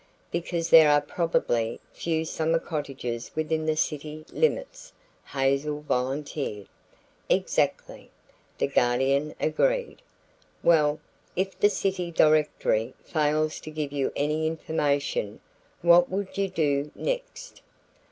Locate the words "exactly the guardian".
7.29-9.35